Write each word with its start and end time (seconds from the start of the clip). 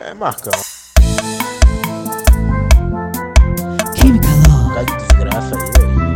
É 0.00 0.12
Marcão. 0.12 0.52
Química. 3.94 4.28
Cara 4.74 4.84
de 4.84 4.96
desgraça 4.96 5.56
aí, 5.56 5.70
velho. 5.70 6.14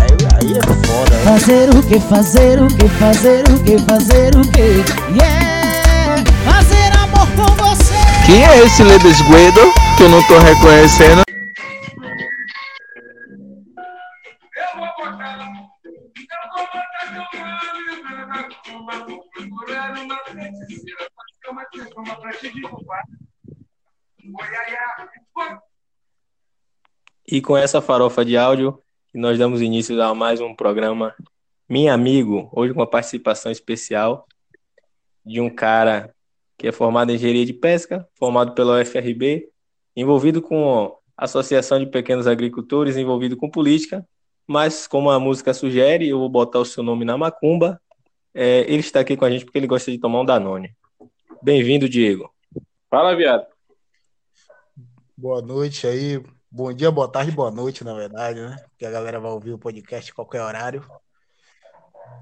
Aí, 0.00 0.16
aí 0.36 0.58
é 0.58 0.62
foda, 0.86 1.16
hein? 1.16 1.24
Fazer 1.24 1.70
o 1.70 1.82
que, 1.82 2.00
fazer 2.00 2.62
o 2.62 2.66
que, 2.68 2.88
fazer 2.88 3.44
o 3.48 3.64
que, 3.64 3.78
fazer 3.78 4.36
o 4.36 4.42
que? 4.52 4.84
Yeah! 5.18 6.22
Fazer 6.44 6.92
amor 6.98 7.26
com 7.34 7.46
você! 7.64 7.94
Quem 8.26 8.44
é 8.44 8.58
esse 8.58 8.82
Ledesguedo 8.82 9.72
que 9.96 10.02
eu 10.02 10.10
não 10.10 10.22
tô 10.24 10.38
reconhecendo? 10.38 11.22
Eu 14.54 14.68
vou 14.74 14.86
botar, 14.98 15.38
eu 15.38 16.44
vou 16.52 16.66
botar 16.66 16.98
procurar 19.32 19.92
uma 19.98 20.16
feiticeira, 20.24 21.08
E 27.26 27.40
com 27.42 27.56
essa 27.56 27.80
farofa 27.80 28.24
de 28.24 28.36
áudio, 28.36 28.82
nós 29.14 29.38
damos 29.38 29.60
início 29.60 30.00
a 30.02 30.14
mais 30.14 30.40
um 30.40 30.54
programa 30.54 31.14
Minha 31.68 31.92
Amigo, 31.92 32.48
hoje 32.52 32.72
com 32.72 32.80
uma 32.80 32.86
participação 32.86 33.52
especial 33.52 34.26
de 35.24 35.40
um 35.40 35.50
cara 35.50 36.14
que 36.56 36.66
é 36.68 36.72
formado 36.72 37.10
em 37.10 37.14
engenharia 37.14 37.44
de 37.44 37.52
pesca, 37.52 38.08
formado 38.18 38.52
pela 38.52 38.80
UFRB, 38.80 39.48
envolvido 39.94 40.40
com 40.40 40.96
a 41.16 41.24
Associação 41.24 41.78
de 41.78 41.86
Pequenos 41.86 42.26
Agricultores, 42.26 42.96
envolvido 42.96 43.36
com 43.36 43.50
política, 43.50 44.06
mas 44.46 44.86
como 44.86 45.10
a 45.10 45.20
música 45.20 45.52
sugere, 45.52 46.08
eu 46.08 46.18
vou 46.18 46.28
botar 46.28 46.60
o 46.60 46.64
seu 46.64 46.82
nome 46.82 47.04
na 47.04 47.18
macumba. 47.18 47.80
É, 48.32 48.60
ele 48.60 48.80
está 48.80 49.00
aqui 49.00 49.16
com 49.16 49.24
a 49.24 49.30
gente 49.30 49.44
porque 49.44 49.58
ele 49.58 49.66
gosta 49.66 49.90
de 49.90 49.98
tomar 49.98 50.22
um 50.22 50.24
Danone. 50.24 50.74
Bem-vindo, 51.40 51.88
Diego. 51.88 52.34
Fala, 52.90 53.14
viado. 53.14 53.46
Boa 55.16 55.40
noite 55.40 55.86
aí. 55.86 56.20
Bom 56.50 56.72
dia, 56.72 56.90
boa 56.90 57.10
tarde, 57.10 57.30
boa 57.30 57.50
noite, 57.50 57.84
na 57.84 57.94
verdade, 57.94 58.40
né? 58.40 58.56
Porque 58.70 58.84
a 58.84 58.90
galera 58.90 59.20
vai 59.20 59.30
ouvir 59.30 59.52
o 59.52 59.58
podcast 59.58 60.10
a 60.10 60.14
qualquer 60.14 60.42
horário. 60.42 60.84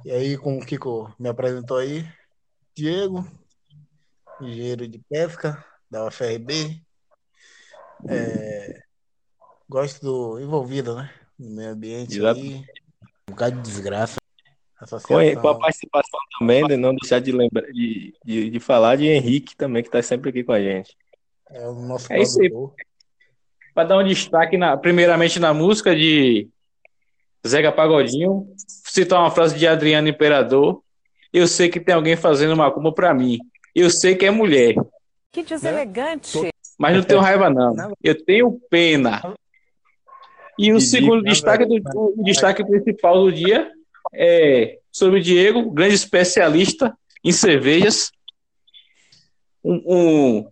E 0.04 0.10
aí, 0.10 0.36
como 0.36 0.60
o 0.60 0.66
Kiko 0.66 1.14
me 1.18 1.28
apresentou 1.30 1.78
aí, 1.78 2.06
Diego, 2.74 3.26
engenheiro 4.40 4.86
de 4.86 4.98
pesca 5.08 5.64
da 5.90 6.04
UFRB. 6.06 6.82
É, 8.08 8.82
gosto 9.66 10.02
do 10.02 10.40
envolvido, 10.40 10.94
né? 10.94 11.10
No 11.38 11.56
meio 11.56 11.70
ambiente 11.70 12.18
Exato. 12.18 12.38
aí. 12.38 12.64
Um 13.28 13.32
bocado 13.32 13.56
de 13.56 13.62
desgraça. 13.62 14.16
Com, 14.78 14.84
Associação. 14.84 15.42
com 15.42 15.48
a 15.48 15.58
participação 15.58 16.20
também, 16.38 16.66
de 16.66 16.76
não 16.76 16.94
deixar 16.94 17.18
de 17.18 17.32
lembrar 17.32 17.66
de, 17.72 18.14
de, 18.24 18.50
de 18.50 18.60
falar 18.60 18.96
de 18.96 19.06
Henrique 19.06 19.56
também, 19.56 19.82
que 19.82 19.88
está 19.88 20.02
sempre 20.02 20.28
aqui 20.30 20.44
com 20.44 20.52
a 20.52 20.60
gente. 20.60 20.94
É 21.50 21.66
o 21.66 21.74
nosso 21.74 22.12
É 22.12 22.20
isso 22.20 22.40
aí. 22.42 22.50
Para 23.74 23.88
dar 23.88 23.98
um 23.98 24.04
destaque, 24.06 24.56
na, 24.56 24.76
primeiramente, 24.76 25.38
na 25.38 25.54
música 25.54 25.94
de 25.94 26.48
Zeca 27.46 27.72
Pagodinho, 27.72 28.46
citar 28.56 29.20
uma 29.20 29.30
frase 29.30 29.58
de 29.58 29.66
Adriano 29.66 30.08
Imperador. 30.08 30.82
Eu 31.32 31.46
sei 31.46 31.68
que 31.68 31.80
tem 31.80 31.94
alguém 31.94 32.16
fazendo 32.16 32.56
macumba 32.56 32.92
para 32.92 33.14
mim. 33.14 33.38
Eu 33.74 33.90
sei 33.90 34.14
que 34.14 34.24
é 34.24 34.30
mulher, 34.30 34.74
Que 35.32 35.42
deselegante. 35.42 36.50
mas 36.78 36.96
não 36.96 37.02
tenho 37.02 37.20
raiva, 37.20 37.50
não. 37.50 37.92
Eu 38.02 38.24
tenho 38.24 38.58
pena. 38.70 39.34
E 40.58 40.72
o 40.72 40.80
segundo 40.80 41.22
né, 41.22 41.30
destaque, 41.30 41.66
do, 41.66 41.74
o 42.18 42.24
destaque 42.24 42.64
principal 42.64 43.22
do 43.22 43.30
dia 43.30 43.70
é 44.12 44.78
sobre 44.90 45.20
o 45.20 45.22
Diego, 45.22 45.70
grande 45.70 45.94
especialista 45.94 46.96
em 47.22 47.32
cervejas. 47.32 48.10
Um, 49.64 49.82
um- 49.86 50.48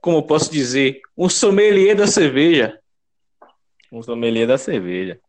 como 0.00 0.18
eu 0.18 0.22
posso 0.22 0.50
dizer, 0.50 1.00
um 1.16 1.28
sommelier 1.28 1.94
da 1.94 2.06
cerveja. 2.06 2.78
Um 3.92 4.02
sommelier 4.02 4.46
da 4.46 4.56
cerveja. 4.56 5.20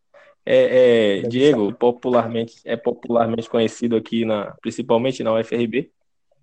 É, 0.45 1.19
é, 1.19 1.21
Diego, 1.27 1.73
popularmente, 1.73 2.55
é 2.65 2.75
popularmente 2.75 3.49
conhecido 3.49 3.95
aqui, 3.95 4.25
na, 4.25 4.55
principalmente 4.61 5.23
na 5.23 5.33
UFRB, 5.33 5.91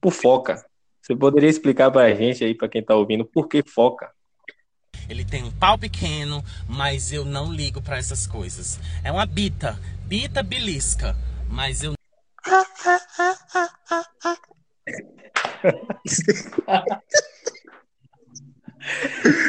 por 0.00 0.12
Foca. 0.12 0.64
Você 1.00 1.16
poderia 1.16 1.48
explicar 1.48 1.90
para 1.90 2.02
a 2.06 2.14
gente 2.14 2.44
aí, 2.44 2.54
para 2.54 2.68
quem 2.68 2.80
está 2.80 2.94
ouvindo, 2.94 3.24
por 3.24 3.48
que 3.48 3.62
Foca? 3.62 4.12
Ele 5.08 5.24
tem 5.24 5.42
um 5.42 5.50
pau 5.50 5.78
pequeno, 5.78 6.44
mas 6.68 7.12
eu 7.12 7.24
não 7.24 7.52
ligo 7.52 7.80
pra 7.80 7.96
essas 7.96 8.26
coisas. 8.26 8.78
É 9.02 9.10
uma 9.10 9.24
bita, 9.24 9.78
bita 10.08 10.42
belisca, 10.42 11.14
mas 11.50 11.82
eu 11.82 11.92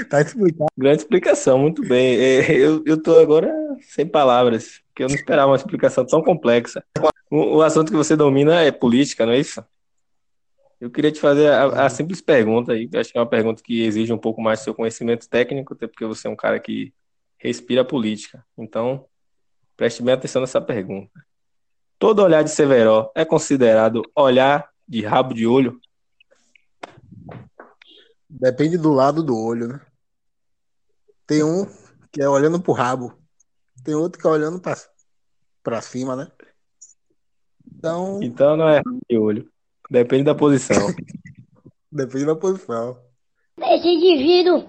Tá 0.09 0.19
explicado. 0.19 0.67
Grande 0.77 1.01
explicação, 1.01 1.57
muito 1.57 1.81
bem. 1.87 2.17
É, 2.19 2.51
eu, 2.51 2.83
eu 2.85 3.01
tô 3.01 3.17
agora 3.19 3.49
sem 3.83 4.05
palavras, 4.05 4.81
porque 4.87 5.03
eu 5.03 5.07
não 5.07 5.15
esperava 5.15 5.49
uma 5.49 5.55
explicação 5.55 6.05
tão 6.05 6.21
complexa. 6.21 6.83
O, 7.31 7.57
o 7.57 7.61
assunto 7.61 7.89
que 7.89 7.97
você 7.97 8.17
domina 8.17 8.61
é 8.61 8.69
política, 8.71 9.25
não 9.25 9.31
é 9.31 9.39
isso? 9.39 9.63
Eu 10.81 10.91
queria 10.91 11.11
te 11.11 11.21
fazer 11.21 11.49
a, 11.51 11.85
a 11.85 11.89
simples 11.89 12.19
pergunta 12.19 12.73
aí, 12.73 12.89
acho 12.95 13.13
que 13.13 13.17
é 13.17 13.21
uma 13.21 13.29
pergunta 13.29 13.63
que 13.63 13.81
exige 13.81 14.11
um 14.11 14.17
pouco 14.17 14.41
mais 14.41 14.59
do 14.59 14.63
seu 14.63 14.75
conhecimento 14.75 15.29
técnico, 15.29 15.73
até 15.73 15.87
porque 15.87 16.05
você 16.05 16.27
é 16.27 16.31
um 16.31 16.35
cara 16.35 16.59
que 16.59 16.93
respira 17.37 17.85
política. 17.85 18.45
Então, 18.57 19.05
preste 19.79 20.03
bem 20.03 20.13
atenção 20.13 20.41
nessa 20.41 20.59
pergunta. 20.59 21.09
Todo 21.97 22.21
olhar 22.21 22.43
de 22.43 22.49
Severo 22.49 23.09
é 23.15 23.23
considerado 23.23 24.01
olhar 24.13 24.69
de 24.85 25.05
rabo 25.05 25.33
de 25.33 25.47
olho? 25.47 25.79
Depende 28.29 28.77
do 28.77 28.91
lado 28.91 29.23
do 29.23 29.37
olho, 29.37 29.69
né? 29.69 29.81
Tem 31.25 31.43
um 31.45 31.65
que 32.11 32.21
é 32.21 32.27
olhando 32.27 32.59
pro 32.59 32.73
rabo. 32.73 33.17
Tem 33.81 33.95
outro 33.95 34.19
que 34.21 34.27
é 34.27 34.29
olhando 34.29 34.59
pra, 34.59 34.75
pra 35.63 35.81
cima, 35.81 36.13
né? 36.13 36.29
Então, 37.73 38.19
Então 38.21 38.57
não 38.57 38.67
é 38.67 38.79
rabo 38.79 38.99
de 39.09 39.17
olho. 39.17 39.49
Depende 39.89 40.25
da 40.25 40.35
posição. 40.35 40.93
depende 41.89 42.25
da 42.25 42.35
posição. 42.35 42.99
Esse 43.57 43.87
indivíduo 43.87 44.67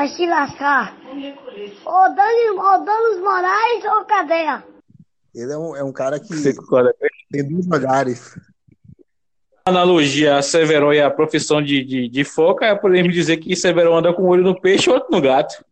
vai 0.00 0.08
se 0.08 0.26
lascar. 0.26 0.96
Ou 1.84 2.14
danos, 2.14 2.56
ou 2.56 2.84
danos 2.84 3.20
morais 3.20 3.84
ou 3.84 4.04
cadeia. 4.06 4.64
Ele 5.34 5.52
é 5.52 5.58
um, 5.58 5.76
é 5.76 5.84
um 5.84 5.92
cara 5.92 6.18
que 6.18 6.28
tem 7.30 7.48
dois 7.48 7.70
olhares. 7.70 8.38
analogia 9.62 10.38
a 10.38 10.42
Severo 10.42 10.94
e 10.94 11.02
a 11.02 11.10
profissão 11.10 11.60
de, 11.60 11.84
de, 11.84 12.08
de 12.08 12.24
foca, 12.24 12.64
é 12.64 12.74
podemos 12.74 13.12
dizer 13.12 13.36
que 13.36 13.54
Severo 13.54 13.94
anda 13.94 14.14
com 14.14 14.22
um 14.22 14.28
olho 14.28 14.42
no 14.42 14.58
peixe 14.58 14.88
e 14.88 14.92
outro 14.92 15.10
no 15.10 15.20
gato. 15.20 15.62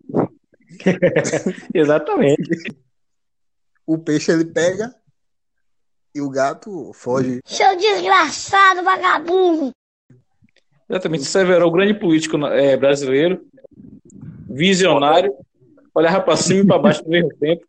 Exatamente. 1.72 2.76
O 3.86 3.96
peixe 3.96 4.30
ele 4.30 4.44
pega 4.44 4.94
e 6.14 6.20
o 6.20 6.28
gato 6.28 6.92
foge. 6.92 7.40
Seu 7.46 7.76
desgraçado 7.78 8.84
vagabundo. 8.84 9.72
Exatamente. 10.90 11.24
Severo, 11.24 11.66
o 11.66 11.70
grande 11.70 11.94
político 11.94 12.36
é, 12.46 12.76
brasileiro, 12.76 13.46
visionário, 14.58 15.32
olhava 15.94 16.20
para 16.20 16.36
cima 16.36 16.60
e 16.60 16.66
para 16.66 16.78
baixo 16.78 17.02
ao 17.04 17.08
mesmo 17.08 17.30
tempo. 17.38 17.64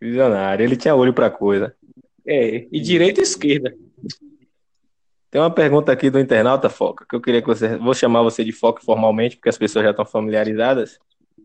Visionário. 0.00 0.64
Ele 0.64 0.76
tinha 0.76 0.96
olho 0.96 1.14
pra 1.14 1.30
coisa. 1.30 1.72
É, 2.26 2.66
e 2.72 2.80
direita 2.80 3.20
e 3.20 3.22
esquerda. 3.22 3.72
Tem 5.30 5.40
uma 5.40 5.50
pergunta 5.50 5.92
aqui 5.92 6.10
do 6.10 6.18
internauta, 6.18 6.68
Foca, 6.68 7.06
que 7.08 7.14
eu 7.14 7.20
queria 7.20 7.40
que 7.40 7.46
você. 7.46 7.76
Vou 7.76 7.94
chamar 7.94 8.22
você 8.22 8.44
de 8.44 8.52
Foca 8.52 8.82
formalmente, 8.82 9.36
porque 9.36 9.48
as 9.48 9.56
pessoas 9.56 9.84
já 9.84 9.92
estão 9.92 10.04
familiarizadas. 10.04 10.98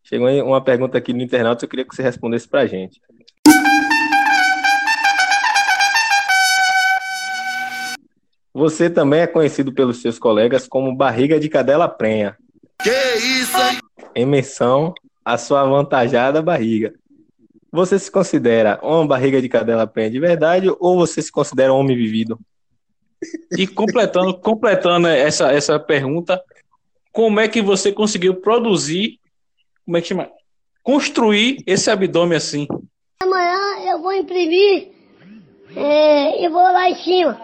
Chegou 0.04 0.28
uma 0.44 0.62
pergunta 0.62 0.98
aqui 0.98 1.14
do 1.14 1.22
internauta, 1.22 1.64
eu 1.64 1.70
queria 1.70 1.86
que 1.86 1.96
você 1.96 2.02
respondesse 2.02 2.48
pra 2.48 2.66
gente. 2.66 3.00
Você 8.54 8.90
também 8.90 9.20
é 9.20 9.28
conhecido 9.28 9.72
pelos 9.72 10.02
seus 10.02 10.18
colegas 10.18 10.68
como 10.68 10.96
barriga 10.96 11.40
de 11.40 11.48
cadela 11.48 11.88
prenha. 11.88 12.36
Que 12.82 13.16
isso, 13.18 13.58
hein? 13.58 13.80
Em 14.16 14.26
menção 14.26 14.94
à 15.24 15.38
sua 15.38 15.62
avantajada 15.62 16.42
barriga. 16.42 16.94
Você 17.72 18.00
se 18.00 18.10
considera 18.10 18.80
uma 18.82 19.06
barriga 19.06 19.42
de 19.42 19.50
cadela 19.50 19.86
prenha 19.86 20.10
de 20.10 20.20
verdade 20.20 20.68
ou 20.80 20.98
você 20.98 21.22
se 21.22 21.32
considera 21.32 21.74
um 21.74 21.78
homem 21.78 21.96
vivido? 21.96 22.40
E 23.58 23.68
completando, 23.68 24.38
completando 24.40 25.08
essa, 25.08 25.52
essa 25.52 25.80
pergunta, 25.80 26.42
como 27.12 27.40
é 27.40 27.48
que 27.48 27.62
você 27.62 27.92
conseguiu 27.92 28.36
produzir, 28.36 29.20
como 29.86 29.98
é 29.98 30.02
que 30.02 30.08
chama? 30.08 30.30
Construir 30.84 31.64
esse 31.66 31.90
abdômen 31.90 32.38
assim? 32.38 32.68
Amanhã 33.22 33.92
eu 33.92 34.02
vou 34.02 34.14
imprimir 34.14 34.90
é, 35.76 36.44
e 36.44 36.50
vou 36.50 36.62
lá 36.62 36.90
em 36.90 36.96
cima. 36.96 37.42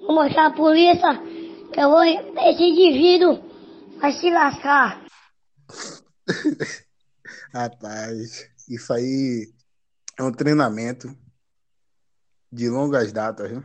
Vou 0.00 0.14
mostrar 0.14 0.46
à 0.46 0.50
polícia 0.52 1.20
que 1.72 1.80
eu 1.80 1.90
vou. 1.90 2.02
Esse 2.02 2.62
indivíduo 2.62 3.49
vai 4.00 4.12
se 4.12 4.30
lascar. 4.30 5.04
Rapaz, 7.52 8.48
isso 8.68 8.92
aí 8.92 9.52
é 10.18 10.22
um 10.22 10.32
treinamento 10.32 11.14
de 12.52 12.68
longas 12.68 13.12
datas, 13.12 13.50
viu? 13.50 13.62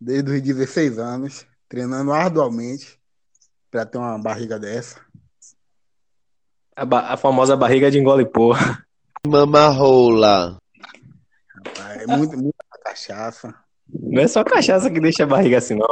Desde 0.00 0.30
os 0.30 0.42
16 0.42 0.98
anos, 0.98 1.46
treinando 1.68 2.12
arduamente 2.12 3.00
pra 3.70 3.86
ter 3.86 3.98
uma 3.98 4.18
barriga 4.18 4.58
dessa. 4.58 5.00
A, 6.74 6.84
ba- 6.84 7.12
a 7.12 7.16
famosa 7.16 7.56
barriga 7.56 7.90
de 7.90 7.98
engole 7.98 8.26
porra. 8.26 8.84
Mamarrola. 9.26 10.58
Rapaz, 11.54 12.02
é 12.02 12.06
muito, 12.06 12.36
muita 12.36 12.64
cachaça. 12.84 13.54
Não 13.88 14.20
é 14.22 14.28
só 14.28 14.44
cachaça 14.44 14.90
que 14.90 15.00
deixa 15.00 15.24
a 15.24 15.26
barriga 15.26 15.58
assim, 15.58 15.74
não. 15.74 15.86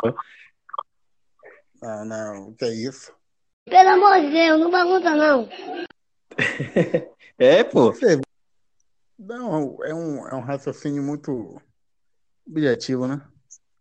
Né? 1.84 2.04
Não, 2.04 2.04
não, 2.04 2.48
o 2.48 2.54
que 2.54 2.64
é 2.64 2.74
isso? 2.74 3.12
Pelo 3.66 3.88
amor 3.90 4.20
de 4.20 4.30
Deus, 4.30 4.60
não 4.60 4.70
bagunça 4.70 5.14
não. 5.14 5.48
É, 7.36 7.64
pô. 7.64 7.92
Você- 7.92 8.20
Não, 9.18 9.82
é 9.84 9.92
um, 9.92 10.28
é 10.28 10.34
um 10.34 10.40
raciocínio 10.40 11.02
muito 11.02 11.60
objetivo, 12.46 13.08
né? 13.08 13.26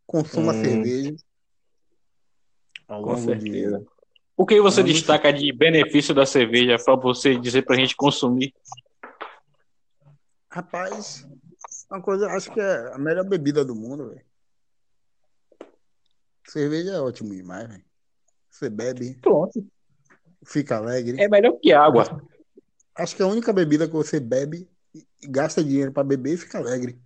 Consuma 0.08 0.54
Hum. 0.54 0.62
cerveja 0.62 1.16
Com 2.88 3.16
de. 3.16 3.22
certeza. 3.26 3.86
O 4.36 4.46
que 4.46 4.60
você 4.60 4.82
Não, 4.82 4.88
não 4.88 4.94
destaca 4.94 5.32
de 5.32 5.52
benefício 5.54 6.16
da 6.16 6.26
cerveja 6.26 6.78
para 6.84 6.96
você 6.96 7.38
dizer 7.38 7.64
pra 7.64 7.76
gente 7.76 7.96
consumir? 7.96 8.54
Rapaz, 10.50 11.28
uma 11.92 12.02
coisa, 12.02 12.28
acho 12.32 12.52
que 12.52 12.60
é 12.60 12.94
a 12.94 12.98
melhor 12.98 13.24
bebida 13.26 13.64
do 13.64 13.76
mundo, 13.76 14.10
velho. 14.10 14.26
Cerveja 16.48 16.92
é 16.94 17.00
ótimo 17.00 17.34
demais, 17.36 17.68
velho. 17.68 17.86
Você 18.54 18.70
bebe, 18.70 19.16
Pronto. 19.16 19.66
fica 20.46 20.78
alegre. 20.78 21.20
É 21.20 21.28
melhor 21.28 21.54
que 21.60 21.74
água. 21.74 22.22
Acho 22.96 23.16
que 23.16 23.24
é 23.24 23.26
a 23.26 23.28
única 23.28 23.52
bebida 23.52 23.88
que 23.88 23.94
você 23.94 24.20
bebe 24.20 24.70
e 24.94 25.04
gasta 25.28 25.64
dinheiro 25.64 25.92
pra 25.92 26.04
beber 26.04 26.36
e 26.36 26.38
fica 26.38 26.60
alegre. 26.60 27.02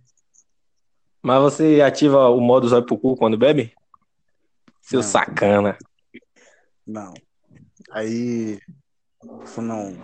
Mas 1.22 1.40
você 1.40 1.80
ativa 1.80 2.28
o 2.28 2.38
modo 2.38 2.68
zóio 2.68 2.84
pro 2.84 2.98
cu 2.98 3.16
quando 3.16 3.38
bebe? 3.38 3.72
Seu 4.82 5.00
Não. 5.00 5.08
sacana. 5.08 5.78
Não. 6.86 7.14
Aí. 7.92 8.60
Isso 9.42 9.62
não. 9.62 9.96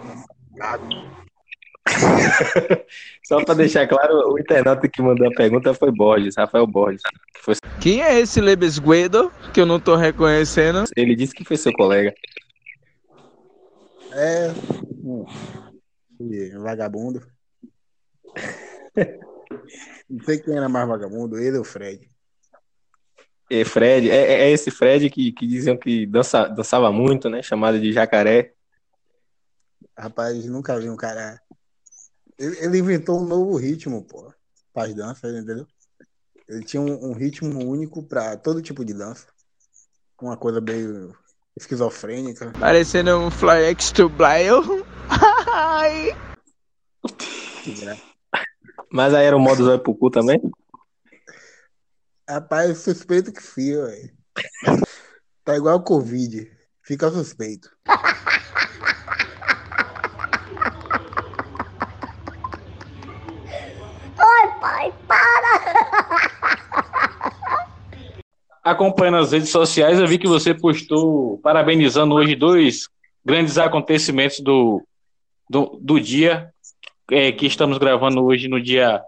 Só 3.22 3.44
pra 3.44 3.54
deixar 3.54 3.86
claro, 3.86 4.32
o 4.32 4.38
internauta 4.38 4.88
que 4.88 5.02
mandou 5.02 5.26
a 5.26 5.30
pergunta 5.30 5.74
foi 5.74 5.90
Borges, 5.90 6.36
Rafael 6.36 6.66
Borges. 6.66 7.02
que 7.02 7.40
foi- 7.42 7.54
Quem 7.80 8.02
é 8.02 8.18
esse 8.18 8.40
Lebesguedo 8.40 9.30
que 9.52 9.60
eu 9.60 9.66
não 9.66 9.78
tô 9.78 9.94
reconhecendo? 9.96 10.84
ele 10.96 11.14
disse 11.14 11.34
que 11.34 11.44
foi 11.44 11.56
seu 11.56 11.72
colega. 11.72 12.14
É. 14.12 14.52
vagabundo. 16.58 17.26
Não 20.08 20.22
sei 20.24 20.38
quem 20.38 20.56
era 20.56 20.68
mais 20.68 20.86
vagabundo, 20.86 21.38
ele 21.38 21.56
ou 21.58 21.64
Fred. 21.64 22.06
E 23.50 23.64
Fred, 23.64 24.10
é, 24.10 24.14
é- 24.16 24.40
é 24.42 24.50
esse 24.50 24.70
Fred 24.70 25.08
que, 25.10 25.32
que 25.32 25.46
diziam 25.46 25.76
que 25.76 26.06
dança, 26.06 26.46
dançava 26.46 26.92
muito, 26.92 27.28
né? 27.28 27.42
Chamado 27.42 27.80
de 27.80 27.92
jacaré. 27.92 28.52
Rapaz, 29.96 30.44
nunca 30.46 30.78
vi 30.78 30.88
um 30.88 30.96
cara. 30.96 31.40
Ele, 32.38 32.58
ele 32.58 32.78
inventou 32.78 33.20
um 33.20 33.26
novo 33.26 33.56
ritmo, 33.56 34.04
pô. 34.04 34.32
Para 34.72 34.88
as 34.88 34.94
danças, 34.94 35.34
entendeu? 35.34 35.66
Ele 36.48 36.64
tinha 36.64 36.80
um, 36.80 37.10
um 37.10 37.12
ritmo 37.12 37.64
único 37.64 38.02
para 38.02 38.36
todo 38.36 38.62
tipo 38.62 38.84
de 38.84 38.92
dança. 38.92 39.26
Uma 40.20 40.36
coisa 40.36 40.60
meio 40.60 41.14
esquizofrênica. 41.56 42.52
Parecendo 42.58 43.18
um 43.18 43.30
Fly 43.30 43.64
X 43.70 43.92
to 43.92 44.08
Blyle. 44.08 44.84
Ai. 45.52 46.16
Mas 48.90 49.14
aí 49.14 49.26
era 49.26 49.36
o 49.36 49.40
modo 49.40 49.64
zóio 49.64 49.78
pro 49.78 49.94
cu 49.94 50.10
também? 50.10 50.40
Rapaz, 52.28 52.78
suspeito 52.78 53.32
que 53.32 53.42
sim, 53.42 53.72
velho. 53.72 54.12
Tá 55.44 55.56
igual 55.56 55.76
o 55.76 55.82
Covid. 55.82 56.50
Fica 56.82 57.10
suspeito. 57.10 57.70
Ai, 64.18 64.60
pai, 64.60 64.94
para! 65.06 65.44
Acompanhando 68.64 69.18
as 69.18 69.32
redes 69.32 69.50
sociais, 69.50 69.98
eu 69.98 70.06
vi 70.06 70.18
que 70.18 70.26
você 70.26 70.54
postou 70.54 71.38
parabenizando 71.40 72.14
hoje 72.14 72.34
dois 72.34 72.88
grandes 73.22 73.58
acontecimentos 73.58 74.40
do, 74.40 74.82
do, 75.50 75.78
do 75.82 76.00
dia, 76.00 76.50
é, 77.10 77.30
que 77.30 77.44
estamos 77.44 77.76
gravando 77.76 78.24
hoje 78.24 78.48
no 78.48 78.58
dia 78.58 79.04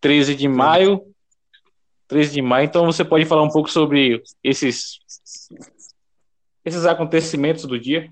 13 0.00 0.36
de 0.36 0.46
maio. 0.46 1.04
13 2.06 2.32
de 2.32 2.42
maio, 2.42 2.66
então 2.66 2.86
você 2.86 3.04
pode 3.04 3.24
falar 3.24 3.42
um 3.42 3.50
pouco 3.50 3.68
sobre 3.68 4.22
esses, 4.44 5.00
esses 6.64 6.86
acontecimentos 6.86 7.64
do 7.64 7.78
dia? 7.78 8.08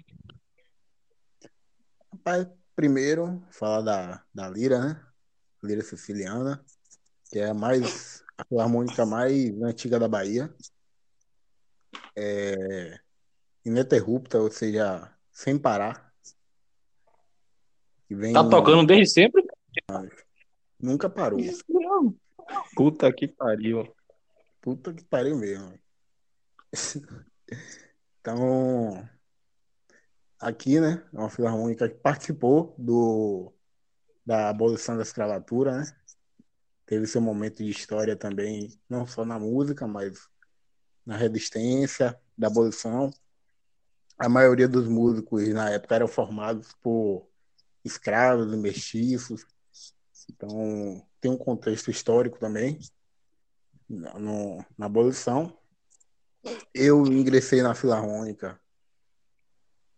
Rapaz, 2.12 2.47
primeiro, 2.75 3.41
falar 3.53 3.82
da, 3.82 4.23
da 4.35 4.49
Lira, 4.49 4.81
né? 4.81 5.00
Lira 5.62 5.82
Siciliana, 5.82 6.65
que 7.31 7.38
é 7.38 7.53
mais 7.53 8.25
a 8.38 8.44
filarmônica 8.44 9.05
mais 9.05 9.61
antiga 9.61 9.99
da 9.99 10.08
Bahia. 10.08 10.55
É 12.17 13.00
ininterrupta, 13.64 14.40
ou 14.40 14.50
seja, 14.50 15.12
sem 15.31 15.58
parar. 15.58 16.12
E 18.08 18.14
vem, 18.14 18.32
Tá 18.32 18.49
tocando 18.49 18.87
desde 18.87 19.12
sempre? 19.12 19.44
Nunca 20.81 21.11
parou. 21.11 21.38
Puta 22.75 23.12
que 23.12 23.29
pariu. 23.29 23.94
Puta 24.62 24.94
que 24.94 25.05
pariu 25.05 25.37
mesmo. 25.37 25.79
Então, 28.20 29.08
aqui, 30.38 30.79
né, 30.79 31.02
é 31.14 31.19
uma 31.19 31.31
filarmônica 31.31 31.88
que 31.88 31.94
participou 31.94 32.75
do 32.76 33.55
da 34.26 34.50
abolição 34.50 34.94
da 34.94 35.02
escravatura, 35.02 35.79
né? 35.79 35.84
Teve 36.88 37.06
seu 37.06 37.20
momento 37.20 37.62
de 37.62 37.69
história 37.69 38.17
também, 38.17 38.81
não 38.88 39.06
só 39.06 39.23
na 39.23 39.38
música, 39.38 39.87
mas 39.87 40.26
na 41.05 41.19
resistência 41.19 42.19
da 42.37 42.46
abolição. 42.46 43.11
A 44.19 44.26
maioria 44.26 44.67
dos 44.67 44.88
músicos 44.88 45.46
na 45.49 45.69
época 45.69 45.94
eram 45.96 46.08
formados 46.08 46.73
por 46.82 47.29
escravos 47.85 48.50
e 48.55 48.56
mestiços. 48.56 49.46
Então, 50.31 51.06
tem 51.20 51.31
um 51.31 51.37
contexto 51.37 51.90
histórico 51.90 52.38
também 52.38 52.79
na, 53.87 54.19
no- 54.19 54.64
na 54.79 54.87
abolição. 54.87 55.55
Eu 56.73 57.06
ingressei 57.06 57.61
na 57.61 57.75
Filarmônica 57.75 58.58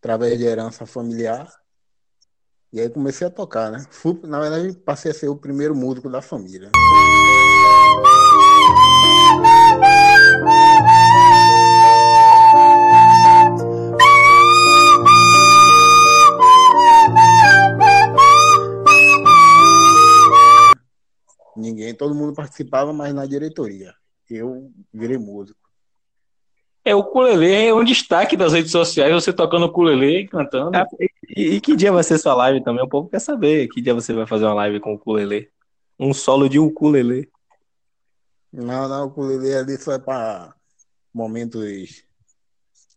através 0.01 0.37
de 0.37 0.45
herança 0.45 0.85
familiar. 0.87 1.49
E 2.73 2.81
aí 2.81 2.89
comecei 2.89 3.27
a 3.27 3.31
tocar, 3.31 3.69
né? 3.73 3.85
Fui, 3.91 4.21
na 4.23 4.39
verdade, 4.39 4.73
passei 4.79 5.11
a 5.11 5.15
ser 5.15 5.29
o 5.29 5.35
primeiro 5.35 5.75
músico 5.75 6.09
da 6.09 6.23
família. 6.23 6.71
Ninguém, 21.57 21.93
todo 21.93 22.15
mundo 22.15 22.33
participava, 22.35 22.93
mas 22.93 23.13
na 23.13 23.27
diretoria. 23.27 23.93
Eu 24.29 24.71
virei 24.95 25.19
músico. 25.19 25.60
É, 26.85 26.95
o 26.95 27.01
ukulele 27.01 27.53
é 27.53 27.75
um 27.75 27.85
destaque 27.85 28.37
das 28.37 28.53
redes 28.55 28.71
sociais, 28.73 29.13
você 29.13 29.33
tocando 29.33 29.67
ukulele 29.67 30.21
e 30.21 30.29
cantando. 30.29 30.77
Ah, 30.77 30.87
E, 31.29 31.57
e 31.57 31.61
que 31.61 31.77
dia 31.77 31.93
vai 31.93 32.03
ser 32.03 32.19
sua 32.19 32.35
live 32.35 32.63
também? 32.65 32.83
O 32.83 32.89
povo 32.89 33.09
quer 33.09 33.21
saber. 33.21 33.69
Que 33.69 33.81
dia 33.83 33.93
você 33.95 34.13
vai 34.15 34.27
fazer 34.27 34.47
uma 34.47 34.55
live 34.55 34.81
com 34.81 34.93
o 34.93 34.95
ukulele? 34.97 35.51
Um 35.99 36.15
solo 36.15 36.49
de 36.49 36.59
ukulele. 36.59 37.29
Não, 38.53 38.89
não, 38.89 39.05
o 39.05 39.07
ukulele 39.09 39.55
ali 39.55 39.77
só 39.77 39.93
é 39.93 39.99
para 39.99 40.55
momentos 41.13 42.03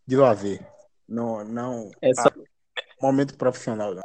de 0.06 0.16
lazer. 0.16 0.66
Não, 1.06 1.44
não. 1.44 1.90
É 2.00 2.14
só- 2.14 2.30
momento 3.00 3.36
profissional. 3.36 3.94
Não. 3.94 4.02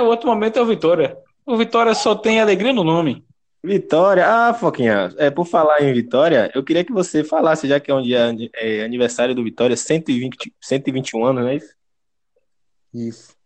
O 0.00 0.04
outro 0.04 0.28
momento 0.28 0.58
é 0.58 0.62
o 0.62 0.66
Vitória. 0.66 1.18
O 1.44 1.56
Vitória 1.56 1.94
só 1.94 2.14
tem 2.14 2.40
alegria 2.40 2.72
no 2.72 2.84
nome. 2.84 3.26
Vitória, 3.68 4.26
ah, 4.26 4.54
Foquinha, 4.54 5.14
é, 5.18 5.30
por 5.30 5.46
falar 5.46 5.82
em 5.82 5.92
Vitória, 5.92 6.50
eu 6.54 6.64
queria 6.64 6.82
que 6.82 6.92
você 6.92 7.22
falasse, 7.22 7.68
já 7.68 7.78
que 7.78 7.90
é 7.90 7.94
um 7.94 8.02
dia 8.02 8.34
é, 8.54 8.82
aniversário 8.82 9.34
do 9.34 9.44
Vitória, 9.44 9.76
120, 9.76 10.52
121 10.60 11.24
anos, 11.24 11.42
não 11.42 11.50
é 11.50 11.56
isso? 11.56 11.74
Isso. 12.92 13.36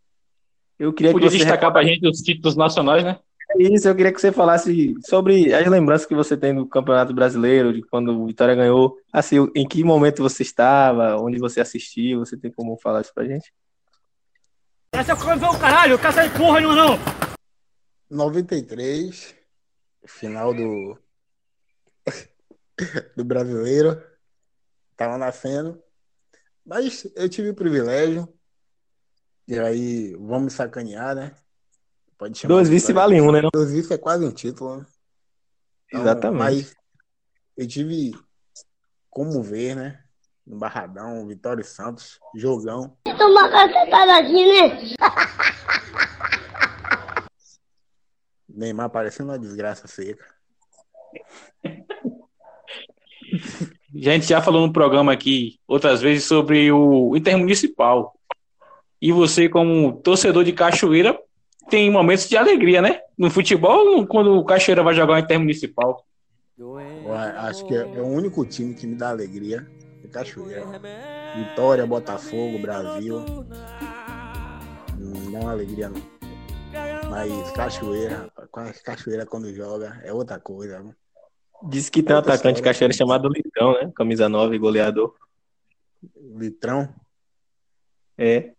Eu 0.78 0.92
queria 0.92 1.12
Podia 1.12 1.28
que 1.28 1.36
você 1.36 1.44
destacar 1.44 1.72
pra 1.72 1.84
gente 1.84 2.06
os 2.08 2.18
títulos 2.18 2.56
nacionais, 2.56 3.04
né? 3.04 3.18
Isso, 3.58 3.86
eu 3.86 3.94
queria 3.94 4.12
que 4.12 4.20
você 4.20 4.32
falasse 4.32 4.94
sobre 5.04 5.52
as 5.52 5.66
lembranças 5.66 6.06
que 6.06 6.14
você 6.14 6.36
tem 6.36 6.54
do 6.54 6.66
Campeonato 6.66 7.12
Brasileiro, 7.12 7.72
de 7.72 7.82
quando 7.82 8.18
o 8.18 8.26
Vitória 8.26 8.54
ganhou. 8.54 8.96
Assim, 9.12 9.36
em 9.54 9.66
que 9.66 9.84
momento 9.84 10.22
você 10.22 10.42
estava, 10.42 11.16
onde 11.18 11.38
você 11.38 11.60
assistiu, 11.60 12.20
você 12.20 12.36
tem 12.36 12.50
como 12.50 12.78
falar 12.78 13.02
isso 13.02 13.12
pra 13.14 13.26
gente? 13.26 13.52
Essa 14.94 15.12
é 15.12 15.14
o 15.14 15.58
caralho, 15.58 15.98
caça 15.98 16.26
de 16.26 16.38
porra 16.38 16.60
nenhuma 16.60 16.76
não. 16.76 16.98
93, 18.10 19.34
final 20.06 20.54
do 20.54 20.98
do 23.16 23.24
brasileiro. 23.24 24.02
tava 24.96 25.18
nascendo. 25.18 25.82
Mas 26.64 27.06
eu 27.16 27.28
tive 27.28 27.50
o 27.50 27.54
privilégio. 27.54 28.28
E 29.48 29.58
aí, 29.58 30.14
vamos 30.14 30.52
sacanear, 30.52 31.14
né? 31.14 31.34
Pode 32.16 32.38
chamar 32.38 32.54
Dois 32.54 32.68
vice 32.68 32.92
vale 32.92 33.20
um, 33.20 33.32
né? 33.32 33.42
não? 33.42 33.50
Dois 33.52 33.72
vice 33.72 33.92
é 33.92 33.98
quase 33.98 34.24
um 34.24 34.30
título, 34.30 34.76
né? 34.76 34.86
Então, 35.88 36.00
Exatamente. 36.02 36.38
Mas 36.38 36.74
eu 37.56 37.66
tive 37.66 38.12
como 39.10 39.42
ver, 39.42 39.74
né? 39.74 40.02
No 40.46 40.56
Barradão, 40.58 41.26
Vitória 41.26 41.62
e 41.62 41.64
Santos, 41.64 42.18
jogão. 42.34 42.96
Toma 43.04 43.48
cacetada 43.50 44.18
aqui, 44.18 44.46
né? 44.46 44.94
Neymar 48.54 48.90
parecendo 48.90 49.30
uma 49.30 49.38
desgraça 49.38 49.86
seca. 49.86 50.24
A 51.64 51.70
gente 53.94 54.26
já 54.26 54.40
falou 54.40 54.66
no 54.66 54.72
programa 54.72 55.12
aqui 55.12 55.58
outras 55.66 56.00
vezes 56.00 56.24
sobre 56.24 56.70
o 56.70 57.16
Intermunicipal. 57.16 58.14
E 59.00 59.10
você, 59.10 59.48
como 59.48 59.94
torcedor 59.94 60.44
de 60.44 60.52
Cachoeira, 60.52 61.18
tem 61.68 61.90
momentos 61.90 62.28
de 62.28 62.36
alegria, 62.36 62.80
né? 62.80 63.00
No 63.18 63.30
futebol, 63.30 64.06
quando 64.06 64.38
o 64.38 64.44
Cachoeira 64.44 64.82
vai 64.82 64.94
jogar 64.94 65.14
o 65.14 65.18
Intermunicipal. 65.18 66.04
Acho 67.38 67.66
que 67.66 67.74
é, 67.74 67.80
é 67.80 68.00
o 68.00 68.06
único 68.06 68.44
time 68.44 68.74
que 68.74 68.86
me 68.86 68.94
dá 68.94 69.10
alegria. 69.10 69.66
É 70.04 70.08
Cachoeira. 70.08 70.64
Vitória, 71.36 71.86
Botafogo, 71.86 72.58
Brasil. 72.58 73.24
Não 74.98 75.32
dá 75.32 75.38
uma 75.40 75.52
alegria, 75.52 75.88
não. 75.88 76.02
Mas 77.10 77.50
Cachoeira, 77.52 78.31
rapaz, 78.54 78.80
Cachoeira 78.82 79.26
quando 79.26 79.52
joga 79.54 80.00
é 80.04 80.12
outra 80.12 80.38
coisa. 80.38 80.82
viu? 80.82 80.94
Diz 81.68 81.88
que 81.88 82.02
tem 82.02 82.14
um 82.14 82.18
atacante 82.18 82.56
história. 82.56 82.62
cacheiro 82.62 82.92
chamado 82.94 83.28
Litrão, 83.28 83.72
né? 83.74 83.92
Camisa 83.94 84.28
9, 84.28 84.58
goleador. 84.58 85.14
Litrão. 86.36 86.92
É. 88.18 88.52